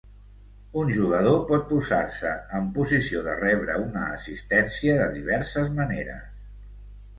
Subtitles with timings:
[0.83, 6.29] Un jugador pot posar-se en posició de rebre una assistència de diverses maneres.